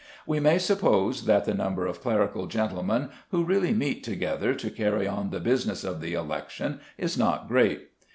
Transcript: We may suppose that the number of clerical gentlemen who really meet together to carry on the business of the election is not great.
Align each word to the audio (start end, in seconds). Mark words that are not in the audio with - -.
We 0.25 0.39
may 0.39 0.57
suppose 0.57 1.25
that 1.25 1.45
the 1.45 1.53
number 1.53 1.85
of 1.85 2.01
clerical 2.01 2.47
gentlemen 2.47 3.09
who 3.29 3.45
really 3.45 3.71
meet 3.71 4.03
together 4.03 4.55
to 4.55 4.71
carry 4.71 5.07
on 5.07 5.29
the 5.29 5.39
business 5.39 5.83
of 5.83 6.01
the 6.01 6.15
election 6.15 6.79
is 6.97 7.19
not 7.19 7.47
great. 7.47 7.87